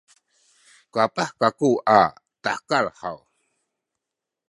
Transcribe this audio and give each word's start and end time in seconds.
kapah 0.93 1.29
kaku 1.39 1.69
a 1.99 2.01
tahekal 2.43 2.85
haw? 2.99 3.17